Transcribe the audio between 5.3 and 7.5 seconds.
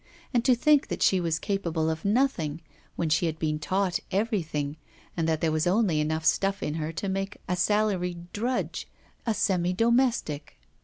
there was only enough stuff in her to make